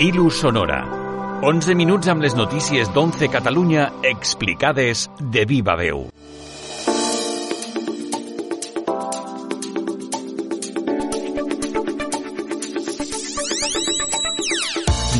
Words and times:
Ilu 0.00 0.30
Sonora. 0.30 0.84
11 1.42 1.74
minuts 1.74 2.06
amb 2.06 2.22
les 2.22 2.36
notícies 2.38 2.86
d'11 2.94 3.26
Catalunya 3.34 3.88
explicades 4.06 5.08
de 5.18 5.42
viva 5.42 5.74
veu. 5.74 6.04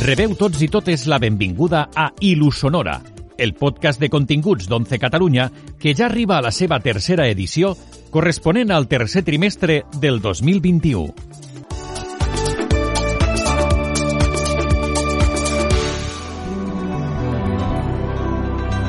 Rebeu 0.06 0.36
tots 0.38 0.62
i 0.62 0.70
totes 0.70 1.08
la 1.10 1.18
benvinguda 1.18 1.88
a 1.90 2.12
Ilu 2.22 2.52
Sonora, 2.54 3.00
el 3.34 3.56
podcast 3.58 3.98
de 3.98 4.06
continguts 4.14 4.70
d'11 4.70 5.02
Catalunya 5.02 5.48
que 5.82 5.96
ja 5.98 6.06
arriba 6.06 6.38
a 6.38 6.44
la 6.46 6.54
seva 6.54 6.78
tercera 6.78 7.26
edició 7.26 7.74
corresponent 8.14 8.70
al 8.70 8.86
tercer 8.86 9.26
trimestre 9.26 9.82
del 9.98 10.22
2021. 10.22 11.27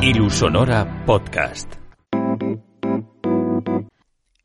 Ilusonora 0.10 1.06
Podcast. 1.06 1.76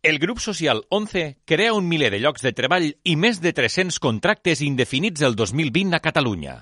El 0.02 0.18
grup 0.18 0.38
social 0.38 0.82
11 0.90 1.38
crea 1.46 1.72
un 1.72 1.88
miler 1.88 2.10
de 2.12 2.18
llocs 2.20 2.42
de 2.44 2.52
treball 2.52 2.90
i 3.02 3.14
més 3.16 3.40
de 3.40 3.54
300 3.56 3.96
contractes 3.96 4.60
indefinits 4.60 5.24
el 5.24 5.32
2020 5.40 5.96
a 5.96 6.02
Catalunya. 6.04 6.54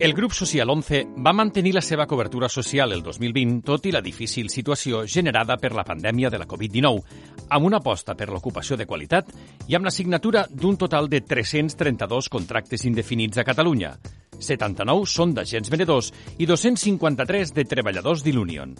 El 0.00 0.16
grup 0.18 0.34
social 0.34 0.72
11 0.74 1.04
va 1.22 1.32
mantenir 1.32 1.76
la 1.76 1.84
seva 1.84 2.08
cobertura 2.10 2.48
social 2.48 2.90
el 2.90 3.04
2020 3.06 3.60
tot 3.62 3.86
i 3.86 3.92
la 3.94 4.02
difícil 4.02 4.50
situació 4.50 5.04
generada 5.06 5.54
per 5.56 5.70
la 5.70 5.86
pandèmia 5.86 6.32
de 6.34 6.40
la 6.42 6.48
Covid-19, 6.50 7.04
amb 7.50 7.68
una 7.70 7.78
aposta 7.78 8.16
per 8.18 8.32
l'ocupació 8.32 8.74
de 8.74 8.88
qualitat 8.90 9.30
i 9.68 9.78
amb 9.78 9.86
la 9.86 9.94
signatura 9.94 10.48
d'un 10.50 10.74
total 10.74 11.06
de 11.06 11.22
332 11.22 12.28
contractes 12.28 12.82
indefinits 12.82 13.38
a 13.38 13.46
Catalunya, 13.46 13.94
79 14.40 15.06
són 15.06 15.34
d'agents 15.36 15.70
venedors 15.70 16.10
i 16.38 16.48
253 16.48 17.54
de 17.54 17.64
treballadors 17.68 18.24
d'Ilunion. 18.24 18.74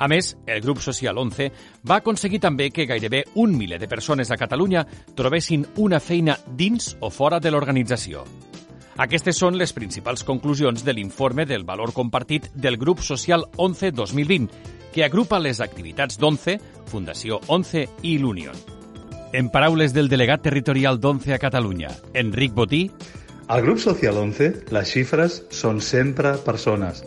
A 0.00 0.08
més, 0.08 0.32
el 0.46 0.62
grup 0.64 0.80
social 0.80 1.18
11 1.20 1.50
va 1.84 1.98
aconseguir 2.00 2.40
també 2.40 2.70
que 2.72 2.86
gairebé 2.88 3.26
un 3.34 3.52
miler 3.56 3.78
de 3.80 3.88
persones 3.88 4.30
a 4.30 4.38
Catalunya 4.40 4.86
trobessin 5.16 5.66
una 5.76 6.00
feina 6.00 6.38
dins 6.56 6.94
o 7.00 7.10
fora 7.12 7.40
de 7.40 7.52
l'organització. 7.52 8.24
Aquestes 9.00 9.36
són 9.36 9.58
les 9.60 9.72
principals 9.76 10.24
conclusions 10.24 10.82
de 10.84 10.92
l'informe 10.96 11.44
del 11.44 11.64
valor 11.68 11.92
compartit 11.96 12.48
del 12.54 12.76
grup 12.76 13.04
social 13.04 13.44
11 13.56 13.92
2020, 13.92 14.48
que 14.92 15.04
agrupa 15.04 15.38
les 15.38 15.60
activitats 15.60 16.18
d'11, 16.18 16.58
Fundació 16.90 17.38
11 17.46 17.86
i 18.02 18.18
l'Union. 18.18 18.56
En 19.32 19.48
paraules 19.48 19.92
del 19.94 20.08
delegat 20.08 20.42
territorial 20.42 20.98
d'11 20.98 21.36
a 21.36 21.38
Catalunya, 21.38 21.92
Enric 22.14 22.52
Botí, 22.52 22.88
al 23.50 23.62
grup 23.62 23.80
Social 23.82 24.14
11, 24.14 24.70
les 24.70 24.90
xifres 24.94 25.40
són 25.50 25.80
sempre 25.82 26.36
persones. 26.44 27.00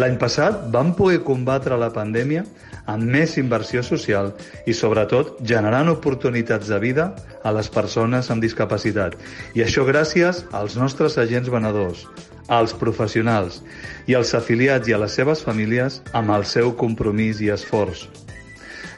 L'any 0.00 0.14
passat 0.16 0.62
vam 0.72 0.94
poder 0.96 1.18
combatre 1.26 1.76
la 1.76 1.90
pandèmia 1.92 2.46
amb 2.88 3.04
més 3.04 3.34
inversió 3.36 3.82
social 3.84 4.30
i, 4.64 4.72
sobretot, 4.72 5.34
generant 5.44 5.90
oportunitats 5.92 6.70
de 6.72 6.78
vida 6.80 7.10
a 7.44 7.52
les 7.52 7.68
persones 7.68 8.32
amb 8.32 8.40
discapacitat. 8.40 9.18
I 9.52 9.66
això 9.66 9.84
gràcies 9.84 10.40
als 10.56 10.78
nostres 10.80 11.18
agents 11.20 11.52
venedors, 11.52 12.06
als 12.48 12.72
professionals 12.72 13.60
i 14.08 14.16
als 14.16 14.32
afiliats 14.32 14.88
i 14.88 14.96
a 14.96 15.02
les 15.04 15.20
seves 15.20 15.44
famílies 15.44 16.00
amb 16.16 16.32
el 16.32 16.48
seu 16.48 16.72
compromís 16.80 17.44
i 17.44 17.52
esforç. 17.52 18.06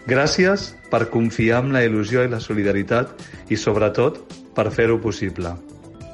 Gràcies 0.06 0.70
per 0.94 1.08
confiar 1.10 1.64
en 1.66 1.74
la 1.74 1.82
il·lusió 1.82 2.22
i 2.22 2.30
la 2.30 2.38
solidaritat 2.38 3.10
i, 3.50 3.58
sobretot, 3.58 4.22
per 4.54 4.70
fer-ho 4.70 5.02
possible. 5.02 5.58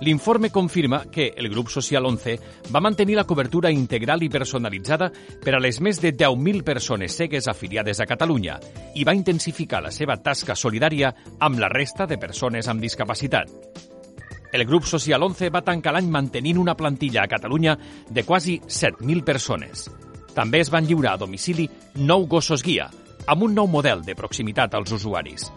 L'informe 0.01 0.51
confirma 0.51 1.07
que 1.11 1.35
el 1.37 1.49
grup 1.49 1.69
social 1.69 2.07
11 2.07 2.39
va 2.75 2.81
mantenir 2.81 3.17
la 3.17 3.27
cobertura 3.27 3.71
integral 3.71 4.23
i 4.23 4.31
personalitzada 4.31 5.11
per 5.43 5.57
a 5.57 5.61
les 5.61 5.81
més 5.83 5.99
de 5.99 6.13
10.000 6.15 6.63
persones 6.63 7.17
cegues 7.19 7.49
afiliades 7.51 7.99
a 7.99 8.07
Catalunya 8.07 8.61
i 8.95 9.05
va 9.05 9.17
intensificar 9.17 9.83
la 9.83 9.91
seva 9.91 10.17
tasca 10.23 10.55
solidària 10.55 11.11
amb 11.41 11.59
la 11.59 11.71
resta 11.73 12.07
de 12.07 12.19
persones 12.19 12.69
amb 12.69 12.81
discapacitat. 12.81 13.51
El 14.53 14.65
grup 14.65 14.87
social 14.89 15.23
11 15.23 15.51
va 15.53 15.65
tancar 15.67 15.93
l'any 15.93 16.09
mantenint 16.09 16.61
una 16.63 16.77
plantilla 16.77 17.25
a 17.25 17.29
Catalunya 17.29 17.77
de 18.09 18.25
quasi 18.25 18.61
7.000 18.61 19.25
persones. 19.25 19.89
També 20.35 20.63
es 20.63 20.71
van 20.71 20.87
lliurar 20.87 21.17
a 21.17 21.21
domicili 21.25 21.67
nou 21.99 22.29
gossos 22.31 22.63
guia, 22.63 22.87
amb 23.27 23.43
un 23.43 23.59
nou 23.59 23.67
model 23.67 24.07
de 24.07 24.15
proximitat 24.15 24.79
als 24.79 24.95
usuaris. 24.95 25.51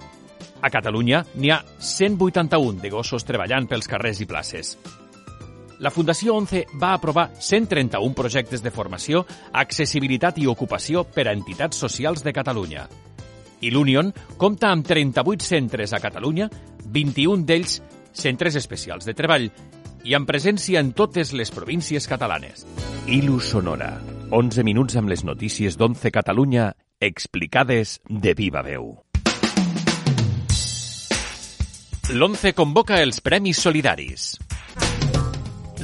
A 0.62 0.70
Catalunya 0.70 1.24
n'hi 1.36 1.50
ha 1.50 1.62
181 1.80 2.82
de 2.82 2.90
gossos 2.94 3.26
treballant 3.26 3.68
pels 3.68 3.90
carrers 3.90 4.22
i 4.22 4.28
places. 4.30 4.76
La 5.82 5.90
Fundació 5.90 6.36
11 6.38 6.78
va 6.78 6.92
aprovar 6.94 7.32
131 7.40 8.14
projectes 8.14 8.62
de 8.62 8.70
formació, 8.70 9.24
accessibilitat 9.52 10.38
i 10.38 10.46
ocupació 10.46 11.04
per 11.10 11.26
a 11.26 11.34
entitats 11.34 11.82
socials 11.82 12.22
de 12.22 12.34
Catalunya. 12.38 12.86
I 13.62 13.72
l'Union 13.74 14.14
compta 14.38 14.70
amb 14.70 14.86
38 14.86 15.46
centres 15.46 15.94
a 15.94 16.02
Catalunya, 16.02 16.50
21 16.86 17.46
d'ells 17.50 17.82
centres 18.14 18.58
especials 18.62 19.10
de 19.10 19.18
treball, 19.18 19.50
i 20.06 20.14
amb 20.18 20.30
presència 20.30 20.82
en 20.82 20.94
totes 20.98 21.34
les 21.34 21.50
províncies 21.54 22.08
catalanes. 22.10 22.66
Ilu 23.08 23.40
Sonora. 23.40 23.96
11 24.32 24.64
minuts 24.64 24.98
amb 24.98 25.10
les 25.10 25.26
notícies 25.26 25.78
d'11 25.78 26.14
Catalunya 26.14 26.72
explicades 27.02 28.00
de 28.08 28.36
viva 28.38 28.62
veu. 28.62 29.11
L'ONCE 32.12 32.52
convoca 32.52 32.98
els 33.00 33.22
Premis 33.24 33.62
Solidaris. 33.64 34.24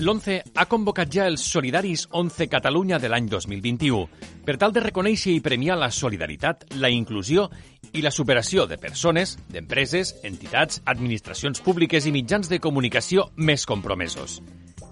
L'ONCE 0.03 0.33
ha 0.59 0.65
convocat 0.67 1.07
ja 1.07 1.23
els 1.31 1.45
Solidaris 1.47 2.03
11 2.11 2.49
Catalunya 2.51 2.99
de 2.99 3.07
l'any 3.07 3.29
2021 3.31 4.01
per 4.43 4.57
tal 4.59 4.75
de 4.75 4.83
reconèixer 4.83 5.38
i 5.38 5.43
premiar 5.45 5.77
la 5.79 5.88
solidaritat, 5.88 6.65
la 6.83 6.91
inclusió 6.91 7.47
i 7.93 8.03
la 8.03 8.11
superació 8.11 8.67
de 8.67 8.75
persones, 8.75 9.38
d'empreses, 9.47 10.17
entitats, 10.27 10.81
administracions 10.83 11.63
públiques 11.63 12.03
i 12.03 12.11
mitjans 12.11 12.51
de 12.51 12.59
comunicació 12.59 13.29
més 13.38 13.63
compromesos. 13.63 14.41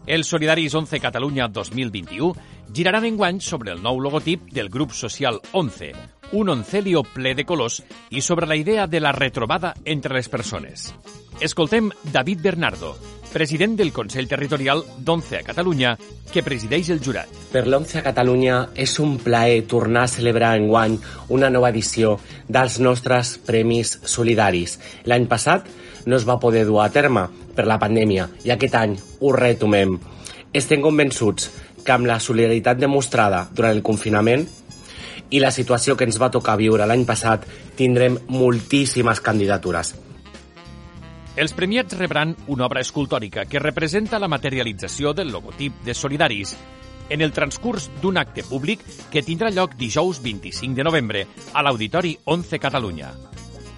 Els 0.07 0.31
Solidaris 0.31 0.71
11 0.77 1.03
Catalunya 1.03 1.49
2021 1.51 2.31
giraran 2.71 3.11
enguany 3.11 3.43
sobre 3.43 3.75
el 3.75 3.83
nou 3.83 3.99
logotip 3.99 4.47
del 4.55 4.71
grup 4.71 4.95
social 4.95 5.41
11, 5.51 5.91
un 6.31 6.49
oncelio 6.49 7.03
ple 7.03 7.35
de 7.35 7.45
colors 7.45 7.81
i 8.09 8.21
sobre 8.21 8.47
la 8.47 8.55
idea 8.55 8.87
de 8.87 8.99
la 8.99 9.11
retrobada 9.11 9.75
entre 9.85 10.13
les 10.13 10.29
persones. 10.29 10.93
Escoltem 11.39 11.91
David 12.13 12.41
Bernardo, 12.41 12.95
president 13.35 13.75
del 13.75 13.91
Consell 13.91 14.29
Territorial 14.31 14.83
d'Once 14.97 15.41
a 15.41 15.43
Catalunya, 15.43 15.97
que 16.31 16.43
presideix 16.43 16.89
el 16.93 17.01
jurat. 17.03 17.27
Per 17.51 17.65
l'Once 17.67 17.99
a 17.99 18.03
Catalunya 18.05 18.61
és 18.79 18.93
un 19.03 19.17
plaer 19.19 19.65
tornar 19.67 20.05
a 20.05 20.11
celebrar 20.13 20.53
en 20.55 20.69
guany 20.69 20.95
una 21.35 21.49
nova 21.51 21.73
edició 21.73 22.15
dels 22.47 22.79
nostres 22.79 23.35
Premis 23.43 23.97
Solidaris. 24.07 24.79
L'any 25.03 25.27
passat 25.27 25.67
no 26.05 26.15
es 26.15 26.23
va 26.23 26.39
poder 26.39 26.63
dur 26.63 26.79
a 26.83 26.89
terme 26.95 27.27
per 27.55 27.67
la 27.67 27.79
pandèmia 27.81 28.29
i 28.47 28.55
aquest 28.55 28.79
any 28.79 28.95
ho 29.19 29.35
retomem. 29.35 29.97
Estem 30.55 30.79
convençuts 30.79 31.51
que 31.83 31.91
amb 31.91 32.07
la 32.07 32.21
solidaritat 32.23 32.79
demostrada 32.79 33.49
durant 33.51 33.75
el 33.75 33.83
confinament 33.83 34.47
i 35.29 35.39
la 35.39 35.51
situació 35.51 35.95
que 35.95 36.05
ens 36.07 36.19
va 36.21 36.31
tocar 36.31 36.57
viure 36.59 36.85
l'any 36.85 37.05
passat 37.05 37.45
tindrem 37.75 38.17
moltíssimes 38.27 39.21
candidatures. 39.21 39.95
Els 41.35 41.51
premiats 41.51 41.97
rebran 41.99 42.31
una 42.47 42.65
obra 42.65 42.79
escultòrica 42.79 43.43
que 43.45 43.59
representa 43.59 44.19
la 44.19 44.29
materialització 44.31 45.11
del 45.13 45.33
logotip 45.33 45.81
de 45.83 45.93
Solidaris 45.93 46.55
en 47.09 47.21
el 47.21 47.33
transcurs 47.35 47.89
d'un 48.01 48.17
acte 48.17 48.43
públic 48.47 48.81
que 49.11 49.23
tindrà 49.23 49.51
lloc 49.51 49.75
dijous 49.77 50.21
25 50.23 50.75
de 50.79 50.85
novembre 50.87 51.25
a 51.53 51.61
l'Auditori 51.61 52.15
11 52.23 52.59
Catalunya. 52.59 53.11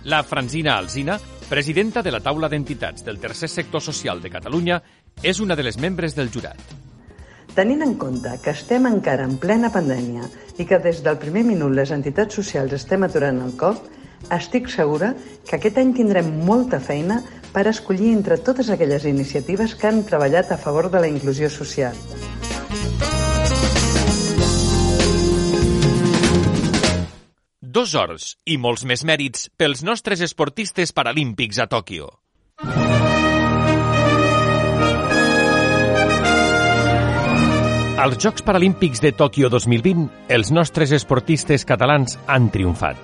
La 0.06 0.22
Franzina 0.24 0.78
Alzina, 0.78 1.19
presidenta 1.50 2.03
de 2.03 2.12
la 2.12 2.22
taula 2.22 2.47
d'entitats 2.47 3.03
del 3.03 3.19
tercer 3.19 3.50
sector 3.50 3.81
social 3.81 4.22
de 4.22 4.31
Catalunya, 4.31 4.81
és 5.24 5.41
una 5.41 5.56
de 5.56 5.66
les 5.66 5.80
membres 5.81 6.16
del 6.16 6.31
jurat. 6.31 6.87
Tenint 7.57 7.81
en 7.81 7.95
compte 7.98 8.30
que 8.44 8.51
estem 8.54 8.83
encara 8.86 9.24
en 9.25 9.31
plena 9.42 9.71
pandèmia 9.74 10.27
i 10.62 10.65
que 10.69 10.77
des 10.77 11.00
del 11.01 11.15
primer 11.18 11.42
minut 11.48 11.71
les 11.74 11.89
entitats 11.95 12.38
socials 12.38 12.75
estem 12.77 13.01
aturant 13.07 13.39
el 13.42 13.56
cop, 13.57 13.80
estic 14.36 14.69
segura 14.69 15.09
que 15.48 15.57
aquest 15.57 15.80
any 15.81 15.95
tindrem 15.98 16.30
molta 16.45 16.77
feina 16.77 17.18
per 17.56 17.63
escollir 17.71 18.12
entre 18.13 18.38
totes 18.38 18.69
aquelles 18.69 19.07
iniciatives 19.09 19.74
que 19.74 19.89
han 19.89 20.04
treballat 20.06 20.54
a 20.54 20.59
favor 20.62 20.92
de 20.94 21.01
la 21.01 21.09
inclusió 21.09 21.50
social. 21.50 21.98
Dos 27.57 27.98
hores 27.98 28.36
i 28.45 28.62
molts 28.62 28.86
més 28.86 29.01
mèrits 29.01 29.50
pels 29.57 29.81
nostres 29.81 30.21
esportistes 30.21 30.94
paralímpics 30.94 31.57
a 31.57 31.65
Tòquio. 31.65 32.13
Als 38.07 38.24
Jocs 38.24 38.42
Paralímpics 38.42 39.01
de 39.04 39.09
Tòquio 39.12 39.50
2020, 39.51 40.06
els 40.31 40.48
nostres 40.56 40.94
esportistes 40.95 41.65
catalans 41.68 42.13
han 42.31 42.45
triomfat. 42.54 42.95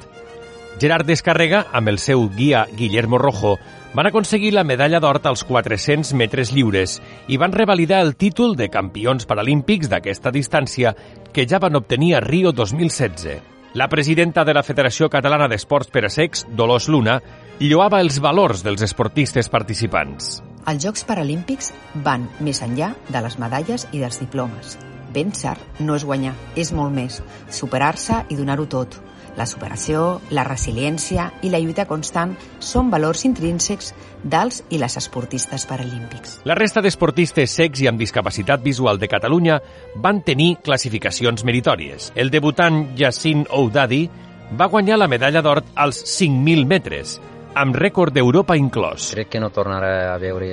Gerard 0.80 1.04
Descarrega, 1.04 1.66
amb 1.76 1.92
el 1.92 1.98
seu 2.00 2.30
guia 2.32 2.62
Guillermo 2.72 3.20
Rojo, 3.20 3.58
van 3.92 4.08
aconseguir 4.08 4.54
la 4.56 4.64
medalla 4.64 5.02
d'or 5.04 5.20
als 5.28 5.44
400 5.44 6.14
metres 6.16 6.54
lliures 6.56 7.02
i 7.28 7.36
van 7.36 7.52
revalidar 7.52 8.00
el 8.00 8.16
títol 8.16 8.56
de 8.56 8.70
campions 8.72 9.28
paralímpics 9.28 9.92
d'aquesta 9.92 10.32
distància 10.32 10.96
que 11.34 11.44
ja 11.52 11.60
van 11.60 11.76
obtenir 11.76 12.16
a 12.16 12.24
Rio 12.24 12.54
2016. 12.54 13.28
La 13.74 13.90
presidenta 13.90 14.46
de 14.46 14.54
la 14.56 14.64
Federació 14.64 15.12
Catalana 15.12 15.50
d'Esports 15.52 15.92
per 15.92 16.06
a 16.08 16.14
Secs, 16.16 16.48
Dolors 16.48 16.88
Luna, 16.88 17.20
lloava 17.60 18.00
els 18.00 18.22
valors 18.24 18.64
dels 18.64 18.88
esportistes 18.88 19.52
participants. 19.52 20.40
Els 20.64 20.80
Jocs 20.88 21.04
Paralímpics 21.04 21.74
van 22.08 22.30
més 22.40 22.64
enllà 22.64 22.94
de 23.12 23.20
les 23.20 23.36
medalles 23.36 23.84
i 23.92 24.00
dels 24.00 24.24
diplomes. 24.24 24.80
Vèncer 25.14 25.56
no 25.80 25.96
és 25.96 26.06
guanyar, 26.06 26.36
és 26.56 26.74
molt 26.74 26.94
més, 26.96 27.22
superar-se 27.52 28.24
i 28.30 28.38
donar-ho 28.40 28.66
tot 28.70 29.00
la 29.38 29.46
superació, 29.50 30.22
la 30.30 30.44
resiliència 30.46 31.30
i 31.42 31.50
la 31.50 31.60
lluita 31.62 31.88
constant 31.90 32.36
són 32.62 32.92
valors 32.94 33.24
intrínsecs 33.26 33.94
dels 34.24 34.62
i 34.70 34.80
les 34.82 34.98
esportistes 35.00 35.66
paralímpics. 35.70 36.40
La 36.50 36.58
resta 36.60 36.84
d'esportistes 36.86 37.56
secs 37.58 37.82
i 37.82 37.90
amb 37.90 38.02
discapacitat 38.02 38.64
visual 38.64 39.02
de 39.02 39.10
Catalunya 39.10 39.60
van 39.96 40.22
tenir 40.22 40.58
classificacions 40.64 41.46
meritòries. 41.46 42.12
El 42.16 42.30
debutant 42.34 42.86
Yacine 42.98 43.48
Oudadi 43.58 44.06
va 44.54 44.70
guanyar 44.70 45.00
la 45.02 45.10
medalla 45.10 45.42
d'or 45.42 45.64
als 45.76 46.04
5.000 46.06 46.68
metres, 46.70 47.20
amb 47.56 47.76
rècord 47.78 48.14
d'Europa 48.14 48.56
inclòs. 48.58 49.12
Crec 49.14 49.30
que 49.36 49.42
no 49.42 49.52
tornaré 49.54 50.08
a 50.10 50.18
veure 50.22 50.50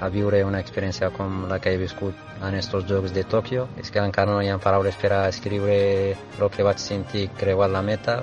a 0.00 0.08
viure 0.12 0.44
una 0.46 0.60
experiència 0.62 1.10
com 1.14 1.44
la 1.50 1.58
que 1.58 1.74
he 1.74 1.80
viscut 1.80 2.14
en 2.40 2.54
aquests 2.54 2.86
Jocs 2.88 3.14
de 3.14 3.24
Tòquio. 3.26 3.66
És 3.80 3.90
que 3.90 4.02
encara 4.02 4.32
no 4.32 4.42
hi 4.42 4.50
ha 4.52 4.58
paraules 4.62 4.96
per 5.00 5.12
a 5.12 5.28
escriure 5.28 5.76
el 6.14 6.50
que 6.54 6.66
vaig 6.66 6.78
sentir 6.78 7.28
creuat 7.38 7.72
la 7.72 7.82
meta. 7.82 8.22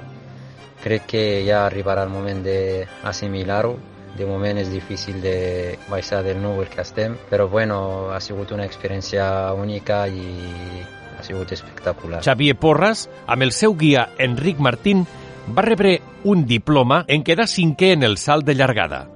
Crec 0.82 1.08
que 1.14 1.24
ja 1.46 1.66
arribarà 1.66 2.06
el 2.08 2.14
moment 2.14 2.44
d'assimilar-ho. 2.46 3.78
De 4.18 4.26
moment 4.28 4.58
és 4.60 4.68
difícil 4.68 5.22
de 5.24 5.78
baixar 5.88 6.20
del 6.26 6.42
núvol 6.44 6.68
que 6.68 6.82
estem, 6.84 7.16
però 7.30 7.48
bueno, 7.48 8.12
ha 8.12 8.20
sigut 8.20 8.52
una 8.52 8.66
experiència 8.68 9.24
única 9.56 10.04
i 10.08 10.84
ha 11.18 11.24
sigut 11.24 11.54
espectacular. 11.56 12.20
Xavier 12.26 12.58
Porras, 12.60 13.08
amb 13.26 13.48
el 13.48 13.56
seu 13.56 13.78
guia 13.80 14.10
Enric 14.20 14.60
Martín, 14.60 15.06
va 15.48 15.64
rebre 15.64 16.02
un 16.24 16.46
diploma 16.46 17.04
en 17.08 17.24
quedar 17.24 17.48
cinquè 17.50 17.94
en 17.96 18.04
el 18.04 18.18
salt 18.18 18.46
de 18.46 18.56
llargada. 18.56 19.08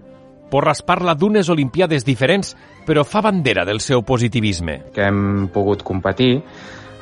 Porras 0.50 0.82
parla 0.86 1.16
d'unes 1.18 1.50
Olimpiades 1.50 2.06
diferents, 2.06 2.56
però 2.86 3.04
fa 3.04 3.22
bandera 3.26 3.66
del 3.66 3.82
seu 3.82 4.04
positivisme. 4.06 4.80
Que 4.94 5.08
hem 5.10 5.48
pogut 5.54 5.84
competir 5.84 6.42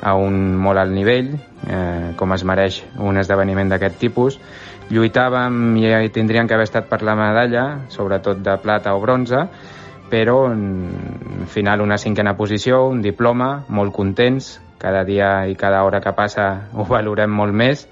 a 0.02 0.14
un 0.16 0.56
molt 0.60 0.80
alt 0.80 0.92
nivell, 0.92 1.34
eh, 1.68 2.12
com 2.16 2.32
es 2.32 2.44
mereix 2.44 2.82
un 2.98 3.20
esdeveniment 3.20 3.70
d'aquest 3.72 4.00
tipus. 4.00 4.40
Lluitàvem 4.90 5.76
i 5.80 6.10
tindríem 6.12 6.48
que 6.48 6.54
haver 6.54 6.68
estat 6.68 6.88
per 6.88 7.02
la 7.02 7.14
medalla, 7.16 7.86
sobretot 7.88 8.42
de 8.44 8.56
plata 8.60 8.94
o 8.94 9.00
bronze, 9.00 9.46
però 10.10 10.50
al 10.50 11.46
final 11.48 11.80
una 11.80 11.96
cinquena 11.98 12.36
posició, 12.36 12.84
un 12.88 13.00
diploma, 13.02 13.64
molt 13.68 13.92
contents, 13.92 14.60
cada 14.78 15.04
dia 15.04 15.46
i 15.48 15.54
cada 15.56 15.82
hora 15.84 16.00
que 16.00 16.12
passa 16.12 16.68
ho 16.74 16.84
valorem 16.84 17.30
molt 17.32 17.56
més 17.56 17.88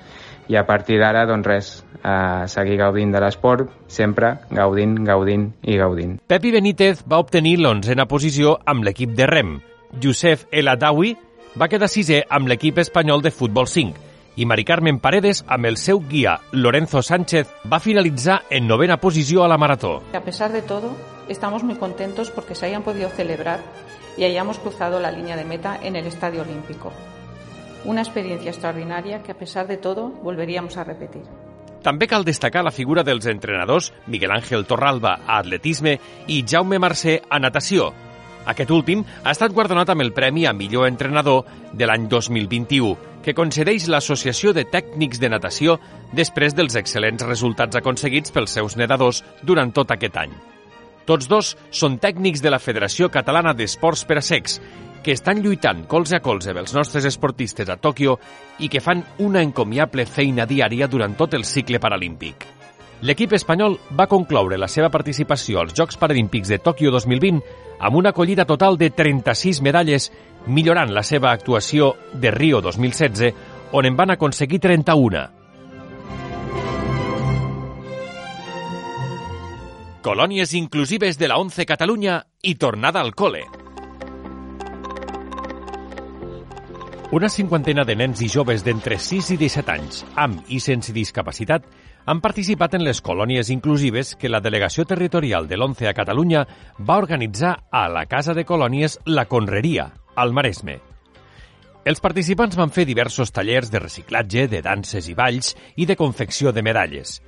i 0.48 0.56
a 0.56 0.64
partir 0.66 0.98
d'ara, 1.00 1.24
doncs 1.28 1.46
res, 1.46 1.72
a 2.02 2.46
seguir 2.50 2.78
gaudint 2.80 3.12
de 3.14 3.20
l'esport, 3.22 3.68
sempre 3.86 4.34
gaudint, 4.50 4.96
gaudint 5.06 5.50
i 5.62 5.76
gaudint. 5.78 6.16
Pepi 6.26 6.50
Benítez 6.54 7.04
va 7.08 7.20
obtenir 7.22 7.58
l'onzena 7.60 8.08
posició 8.10 8.56
amb 8.66 8.84
l'equip 8.86 9.14
de 9.18 9.28
rem. 9.30 9.58
Josef 10.02 10.46
El 10.50 10.72
Adawi 10.72 11.14
va 11.58 11.68
quedar 11.68 11.90
sisè 11.90 12.22
amb 12.30 12.48
l'equip 12.48 12.80
espanyol 12.82 13.22
de 13.22 13.30
futbol 13.30 13.68
5 13.68 14.10
i 14.34 14.46
Mari 14.46 14.64
Carmen 14.64 14.98
Paredes, 14.98 15.42
amb 15.46 15.68
el 15.68 15.76
seu 15.76 16.00
guia 16.08 16.38
Lorenzo 16.52 17.02
Sánchez, 17.02 17.50
va 17.68 17.80
finalitzar 17.84 18.42
en 18.50 18.66
novena 18.66 18.96
posició 18.96 19.44
a 19.44 19.48
la 19.48 19.58
marató. 19.58 20.00
A 20.14 20.24
pesar 20.24 20.52
de 20.52 20.62
todo, 20.62 20.96
estamos 21.28 21.62
muy 21.62 21.76
contentos 21.76 22.30
porque 22.30 22.54
se 22.54 22.66
hayan 22.66 22.82
podido 22.82 23.10
celebrar 23.10 23.60
y 24.16 24.24
hayamos 24.24 24.58
cruzado 24.58 25.00
la 25.00 25.12
línea 25.12 25.36
de 25.36 25.44
meta 25.44 25.78
en 25.82 25.96
el 25.96 26.06
Estadio 26.06 26.42
Olímpico. 26.42 26.92
Una 27.84 28.02
experiencia 28.02 28.50
extraordinaria 28.50 29.22
que, 29.22 29.32
a 29.32 29.38
pesar 29.38 29.66
de 29.66 29.76
todo, 29.76 30.08
volveríamos 30.22 30.76
a 30.76 30.84
repetir. 30.84 31.22
També 31.82 32.06
cal 32.06 32.22
destacar 32.24 32.62
la 32.62 32.70
figura 32.70 33.02
dels 33.02 33.26
entrenadors 33.26 33.90
Miguel 34.06 34.30
Ángel 34.30 34.66
Torralba 34.70 35.16
a 35.26 35.40
atletisme 35.40 35.96
i 36.30 36.44
Jaume 36.46 36.78
Mercè 36.78 37.18
a 37.28 37.40
natació. 37.42 37.90
Aquest 38.46 38.70
últim 38.74 39.02
ha 39.24 39.34
estat 39.34 39.54
guardonat 39.54 39.90
amb 39.90 40.02
el 40.02 40.12
Premi 40.14 40.46
a 40.46 40.52
millor 40.54 40.86
entrenador 40.86 41.42
de 41.72 41.86
l'any 41.86 42.06
2021, 42.10 42.94
que 43.22 43.34
concedeix 43.34 43.88
l'Associació 43.90 44.54
de 44.54 44.64
Tècnics 44.66 45.18
de 45.22 45.30
Natació 45.30 45.76
després 46.14 46.54
dels 46.54 46.78
excel·lents 46.78 47.26
resultats 47.26 47.78
aconseguits 47.78 48.34
pels 48.34 48.58
seus 48.58 48.78
nedadors 48.78 49.22
durant 49.42 49.70
tot 49.74 49.90
aquest 49.94 50.18
any. 50.22 50.34
Tots 51.06 51.26
dos 51.26 51.56
són 51.74 51.98
tècnics 51.98 52.42
de 52.42 52.50
la 52.50 52.62
Federació 52.62 53.10
Catalana 53.10 53.54
d'Esports 53.58 54.04
per 54.06 54.20
a 54.20 54.26
Secs 54.26 54.60
que 55.02 55.12
estan 55.12 55.42
lluitant 55.42 55.84
colze 55.90 56.16
a 56.16 56.22
colze 56.22 56.52
amb 56.52 56.62
els 56.62 56.72
nostres 56.74 57.04
esportistes 57.08 57.68
a 57.68 57.76
Tòquio 57.76 58.16
i 58.62 58.70
que 58.72 58.80
fan 58.80 59.02
una 59.20 59.42
encomiable 59.42 60.06
feina 60.06 60.46
diària 60.46 60.88
durant 60.88 61.16
tot 61.18 61.34
el 61.34 61.44
cicle 61.44 61.80
paralímpic. 61.82 62.46
L'equip 63.02 63.32
espanyol 63.34 63.74
va 63.98 64.06
concloure 64.06 64.56
la 64.56 64.68
seva 64.70 64.88
participació 64.94 65.58
als 65.58 65.74
Jocs 65.74 65.98
Paralímpics 65.98 66.52
de 66.52 66.60
Tòquio 66.62 66.92
2020 66.94 67.42
amb 67.82 67.98
una 67.98 68.12
acollida 68.14 68.46
total 68.46 68.78
de 68.78 68.92
36 68.94 69.58
medalles, 69.66 70.12
millorant 70.46 70.92
la 70.94 71.02
seva 71.02 71.32
actuació 71.32 71.96
de 72.14 72.30
Rio 72.30 72.60
2016, 72.62 73.34
on 73.72 73.88
en 73.90 73.96
van 73.98 74.14
aconseguir 74.14 74.60
31. 74.62 75.24
Colònies 80.02 80.54
inclusives 80.54 81.18
de 81.18 81.28
la 81.30 81.38
11 81.42 81.66
Catalunya 81.66 82.20
i 82.42 82.54
tornada 82.54 83.00
al 83.00 83.14
cole. 83.14 83.61
Una 87.12 87.28
cinquantena 87.28 87.82
de 87.84 87.92
nens 87.92 88.22
i 88.24 88.26
joves 88.32 88.62
d'entre 88.64 88.96
6 88.96 89.34
i 89.34 89.36
17 89.36 89.68
anys, 89.68 89.98
amb 90.16 90.46
i 90.48 90.56
sense 90.64 90.94
discapacitat, 90.96 91.66
han 92.08 92.22
participat 92.24 92.78
en 92.78 92.86
les 92.86 93.02
colònies 93.04 93.50
inclusives 93.52 94.14
que 94.16 94.30
la 94.32 94.40
Delegació 94.40 94.86
Territorial 94.88 95.44
de 95.50 95.58
l'ONCE 95.60 95.90
a 95.90 95.92
Catalunya 95.92 96.46
va 96.80 96.96
organitzar 96.96 97.52
a 97.68 97.82
la 97.92 98.06
Casa 98.08 98.32
de 98.32 98.46
Colònies 98.48 98.96
La 99.04 99.26
Conreria, 99.26 99.90
al 100.16 100.32
Maresme. 100.32 100.78
Els 101.84 102.00
participants 102.00 102.56
van 102.56 102.72
fer 102.72 102.88
diversos 102.88 103.28
tallers 103.28 103.68
de 103.68 103.84
reciclatge, 103.84 104.48
de 104.48 104.64
danses 104.64 105.12
i 105.12 105.12
balls 105.12 105.52
i 105.76 105.84
de 105.84 106.00
confecció 106.00 106.48
de 106.48 106.64
medalles. 106.64 107.18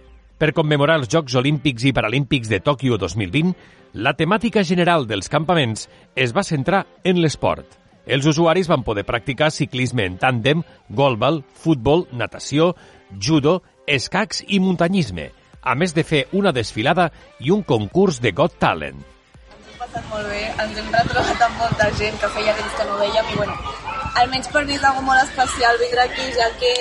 Per 0.41 0.55
commemorar 0.57 0.97
els 1.03 1.13
Jocs 1.13 1.37
Olímpics 1.37 1.85
i 1.85 1.93
Paralímpics 1.93 2.49
de 2.49 2.65
Tòquio 2.65 2.97
2020, 2.97 3.53
la 4.01 4.17
temàtica 4.17 4.65
general 4.65 5.05
dels 5.05 5.29
campaments 5.29 5.91
es 6.17 6.33
va 6.33 6.43
centrar 6.43 6.87
en 7.05 7.21
l'esport. 7.21 7.84
Els 8.07 8.27
usuaris 8.29 8.69
van 8.69 8.83
poder 8.85 9.07
practicar 9.09 9.51
ciclisme 9.51 10.05
en 10.05 10.19
tàndem, 10.21 10.61
golbal, 10.91 11.41
futbol, 11.57 12.05
natació, 12.13 12.75
judo, 13.17 13.63
escacs 13.87 14.43
i 14.49 14.61
muntanyisme, 14.61 15.31
a 15.65 15.75
més 15.75 15.95
de 15.97 16.05
fer 16.05 16.27
una 16.37 16.53
desfilada 16.53 17.09
i 17.41 17.51
un 17.55 17.65
concurs 17.65 18.21
de 18.21 18.35
Got 18.37 18.59
Talent. 18.61 19.01
Hem 19.01 19.81
passat 19.81 20.05
molt 20.13 20.29
bé, 20.29 20.45
ens 20.53 20.79
hem 20.83 20.93
retrobat 20.93 21.49
amb 21.49 21.59
molta 21.63 21.89
gent 21.97 22.21
que 22.21 22.33
feia 22.37 22.55
temps 22.61 22.77
que 22.77 22.89
no 22.91 23.01
veiem 23.01 23.33
i 23.33 23.41
bueno, 23.41 23.75
almenys 24.21 24.53
per 24.53 24.65
mi 24.69 24.77
és 24.77 24.85
algo 24.85 25.05
molt 25.09 25.25
especial 25.25 25.81
vindre 25.81 26.05
aquí 26.05 26.29
ja 26.37 26.51
que 26.61 26.73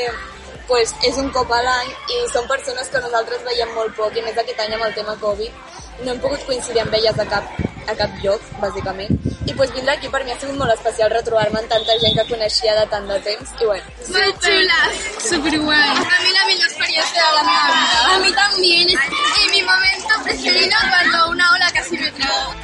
pues, 0.67 0.91
és 1.07 1.19
un 1.19 1.31
cop 1.35 1.51
a 1.51 1.61
l'any 1.63 1.91
i 2.17 2.23
són 2.33 2.47
persones 2.51 2.91
que 2.91 3.03
nosaltres 3.03 3.47
veiem 3.47 3.71
molt 3.77 3.95
poc 3.95 4.19
i 4.19 4.23
més 4.27 4.37
aquest 4.39 4.59
any 4.63 4.75
amb 4.75 4.89
el 4.89 4.97
tema 4.99 5.15
Covid 5.23 6.03
no 6.03 6.11
hem 6.11 6.19
pogut 6.23 6.43
coincidir 6.49 6.83
amb 6.83 6.99
elles 6.99 7.19
a 7.19 7.25
cap, 7.31 7.55
a 7.87 7.95
cap 7.99 8.11
lloc, 8.23 8.41
bàsicament. 8.61 9.17
I 9.47 9.53
pues, 9.53 9.73
vindre 9.75 9.93
aquí 9.95 10.09
per 10.09 10.23
mi 10.25 10.31
ha 10.33 10.37
sigut 10.39 10.57
molt 10.59 10.73
especial 10.73 11.11
retrobar-me 11.13 11.59
amb 11.61 11.71
tanta 11.71 11.97
gent 12.03 12.17
que 12.19 12.25
coneixia 12.31 12.75
de 12.79 12.85
tant 12.91 13.07
de 13.07 13.19
temps. 13.27 13.53
I 13.59 13.69
bueno. 13.71 13.95
Molt 14.15 14.45
xules, 14.45 15.01
superguay. 15.29 15.89
A 16.03 16.19
mi 16.25 16.35
la 16.37 16.45
millor 16.49 16.69
experiència 16.69 17.25
de 17.25 17.31
la 17.37 17.43
meva 17.49 17.67
vida. 17.79 18.05
A 18.13 18.19
mi 18.23 18.31
también. 18.39 18.93
Y 18.93 19.49
mi 19.55 19.61
momento 19.67 20.23
preferido 20.23 20.77
cuando 20.89 21.31
una 21.31 21.51
ola 21.51 21.71
casi 21.73 21.97
me 21.97 22.11
traga. 22.11 22.55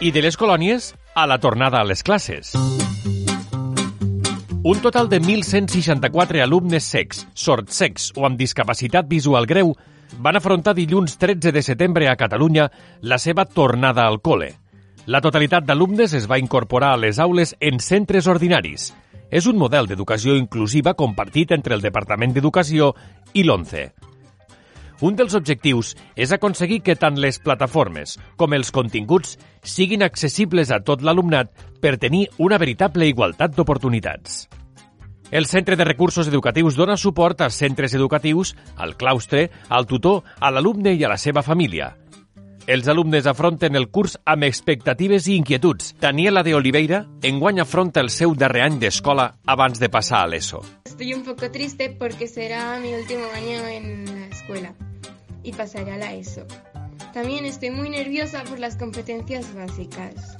I 0.00 0.10
de 0.12 0.22
les 0.22 0.36
colònies 0.36 0.94
a 1.14 1.26
la 1.26 1.38
tornada 1.40 1.80
a 1.80 1.84
les 1.84 2.02
classes. 2.02 2.52
Un 4.66 4.80
total 4.82 5.08
de 5.08 5.20
1.164 5.20 6.42
alumnes 6.42 6.84
secs, 6.84 7.20
sords-secs 7.38 8.10
o 8.16 8.24
amb 8.26 8.36
discapacitat 8.36 9.06
visual 9.06 9.46
greu 9.46 9.76
van 10.18 10.36
afrontar 10.36 10.74
dilluns 10.74 11.18
13 11.18 11.52
de 11.52 11.62
setembre 11.62 12.08
a 12.08 12.16
Catalunya 12.16 12.70
la 13.02 13.18
seva 13.18 13.44
tornada 13.44 14.06
al 14.06 14.20
col·le. 14.22 14.52
La 15.06 15.20
totalitat 15.22 15.66
d'alumnes 15.66 16.12
es 16.18 16.26
va 16.26 16.40
incorporar 16.42 16.94
a 16.94 16.98
les 16.98 17.20
aules 17.22 17.54
en 17.60 17.78
centres 17.78 18.26
ordinaris. 18.26 18.92
És 19.30 19.46
un 19.46 19.58
model 19.58 19.86
d'educació 19.86 20.34
inclusiva 20.38 20.94
compartit 20.94 21.52
entre 21.54 21.74
el 21.74 21.82
Departament 21.82 22.34
d'Educació 22.34 22.92
i 23.34 23.44
l'ONCE. 23.46 23.90
Un 25.06 25.16
dels 25.16 25.34
objectius 25.36 25.92
és 26.16 26.32
aconseguir 26.32 26.80
que 26.82 26.96
tant 26.96 27.18
les 27.20 27.38
plataformes 27.38 28.16
com 28.40 28.54
els 28.56 28.72
continguts 28.72 29.36
siguin 29.62 30.02
accessibles 30.06 30.72
a 30.72 30.80
tot 30.80 31.02
l'alumnat 31.04 31.52
per 31.82 31.98
tenir 32.00 32.26
una 32.38 32.58
veritable 32.58 33.06
igualtat 33.06 33.52
d'oportunitats. 33.54 34.46
El 35.30 35.46
Centre 35.46 35.74
de 35.74 35.84
Recursos 35.84 36.28
Educatius 36.28 36.76
dona 36.78 36.96
suport 36.96 37.40
als 37.42 37.56
centres 37.58 37.94
educatius, 37.94 38.54
al 38.76 38.96
claustre, 38.96 39.50
al 39.68 39.86
tutor, 39.86 40.22
a 40.38 40.52
l'alumne 40.54 40.92
i 40.94 41.02
a 41.02 41.10
la 41.10 41.18
seva 41.18 41.42
família. 41.42 41.96
Els 42.66 42.86
alumnes 42.90 43.26
afronten 43.26 43.74
el 43.78 43.88
curs 43.94 44.16
amb 44.24 44.46
expectatives 44.46 45.26
i 45.26 45.36
inquietuds. 45.38 45.94
Daniela 46.02 46.42
de 46.42 46.54
Oliveira 46.54 47.04
enguany 47.22 47.60
afronta 47.62 48.02
el 48.02 48.10
seu 48.10 48.34
darrer 48.34 48.64
any 48.66 48.78
d'escola 48.82 49.32
abans 49.46 49.82
de 49.82 49.90
passar 49.90 50.22
a 50.22 50.30
l'ESO. 50.30 50.62
Estoy 50.84 51.14
un 51.14 51.22
poco 51.22 51.50
triste 51.50 51.90
porque 51.90 52.26
será 52.26 52.78
mi 52.78 52.94
último 52.94 53.26
año 53.34 53.66
en 53.66 54.04
la 54.04 54.26
escuela 54.28 54.74
y 55.42 55.52
pasaré 55.52 55.92
a 55.92 55.96
la 55.96 56.12
ESO. 56.12 56.46
También 57.12 57.46
estoy 57.46 57.70
muy 57.70 57.88
nerviosa 57.88 58.42
por 58.44 58.58
las 58.58 58.76
competencias 58.76 59.54
básicas. 59.54 60.36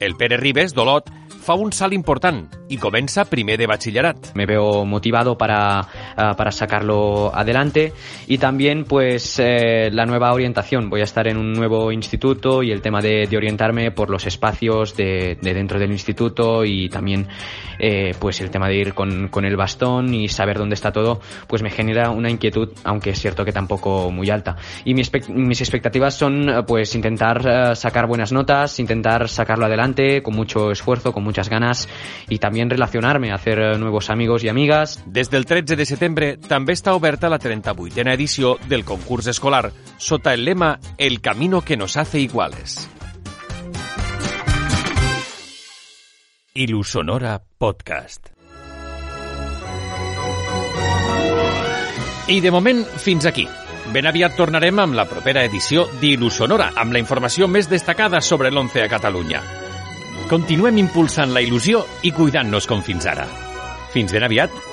El 0.00 0.16
Pere 0.16 0.38
Ribes, 0.38 0.72
d'Olot, 0.72 1.10
fa 1.50 1.56
un 1.56 1.72
salt 1.72 1.92
important 1.92 2.44
y 2.68 2.76
comença 2.78 3.24
primer 3.24 3.58
de 3.58 3.66
bachillerat. 3.66 4.36
Me 4.36 4.46
veo 4.46 4.84
motivado 4.84 5.36
para, 5.36 5.88
uh, 6.16 6.36
para 6.36 6.50
sacarlo 6.50 7.34
adelante 7.34 7.92
y 8.26 8.38
también 8.38 8.84
pues 8.84 9.38
eh, 9.38 9.90
la 9.92 10.06
nueva 10.06 10.32
orientación. 10.32 10.90
Voy 10.90 11.00
a 11.00 11.04
estar 11.04 11.26
en 11.28 11.36
un 11.36 11.52
nuevo 11.52 11.92
instituto 11.92 12.62
y 12.62 12.70
el 12.70 12.80
tema 12.80 13.00
de, 13.00 13.26
de 13.26 13.36
orientarme 13.36 13.90
por 13.90 14.10
los 14.10 14.26
espacios 14.26 14.96
de, 14.96 15.38
de, 15.40 15.54
dentro 15.54 15.78
del 15.78 15.90
instituto 15.90 16.64
y 16.64 16.88
también 16.88 17.26
eh, 17.78 18.14
pues 18.18 18.40
el 18.40 18.50
tema 18.50 18.68
de 18.68 18.76
ir 18.76 18.94
con, 18.94 19.28
con, 19.28 19.44
el 19.44 19.56
bastón 19.56 20.12
y 20.14 20.28
saber 20.28 20.58
dónde 20.58 20.74
está 20.74 20.92
todo 20.92 21.20
pues 21.46 21.62
me 21.62 21.70
genera 21.70 22.10
una 22.10 22.30
inquietud 22.30 22.68
aunque 22.84 23.10
es 23.10 23.20
cierto 23.20 23.44
que 23.44 23.52
tampoco 23.52 24.10
muy 24.10 24.30
alta. 24.30 24.56
Y 24.84 24.94
mi 24.94 25.02
mis 25.28 25.60
expectativas 25.60 26.14
son 26.14 26.64
pues 26.66 26.94
intentar 26.94 27.70
uh, 27.70 27.74
sacar 27.74 28.06
buenas 28.06 28.32
notas, 28.32 28.78
intentar 28.78 29.28
sacarlo 29.28 29.66
adelante 29.66 30.22
con 30.22 30.34
mucho 30.34 30.70
esfuerzo, 30.70 31.12
con 31.12 31.24
muchas 31.24 31.48
ganas 31.48 31.88
y 32.28 32.38
también 32.38 32.70
relacionarme, 32.70 33.32
hacer 33.32 33.58
eh, 33.58 33.78
nuevos 33.78 34.10
amigos 34.10 34.44
y 34.44 34.48
amigas. 34.48 35.02
Des 35.06 35.30
del 35.30 35.46
13 35.46 35.76
de 35.76 35.86
setembre 36.00 36.38
també 36.40 36.72
està 36.72 36.94
oberta 36.96 37.28
la 37.28 37.36
38a 37.36 38.14
edició 38.14 38.54
del 38.70 38.86
concurs 38.88 39.26
escolar 39.28 39.66
sota 40.00 40.32
el 40.32 40.46
lema 40.46 40.78
El 40.96 41.20
camino 41.20 41.60
que 41.60 41.76
nos 41.76 41.98
hace 41.98 42.20
iguales. 42.20 42.88
Ilusonora 46.54 47.42
Podcast. 47.58 48.30
I 52.28 52.40
de 52.40 52.50
moment, 52.50 52.80
fins 52.96 53.26
aquí. 53.26 53.46
Ben 53.92 54.08
aviat 54.08 54.38
tornarem 54.38 54.80
amb 54.80 54.96
la 54.96 55.04
propera 55.04 55.44
edició 55.44 55.84
d'Il·lusonora, 56.00 56.70
amb 56.80 56.96
la 56.96 57.02
informació 57.02 57.48
més 57.48 57.68
destacada 57.68 58.22
sobre 58.22 58.48
l'11 58.48 58.86
a 58.86 58.88
Catalunya. 58.88 59.44
Continuem 60.32 60.80
impulsant 60.80 61.34
la 61.34 61.44
il·lusió 61.44 61.84
i 62.08 62.14
cuidant-nos 62.16 62.70
com 62.70 62.80
fins 62.80 63.04
ara. 63.10 63.28
Fins 63.92 64.14
ben 64.14 64.24
aviat 64.24 64.70